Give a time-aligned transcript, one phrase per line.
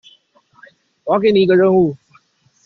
[1.03, 1.95] 我要給你一個任務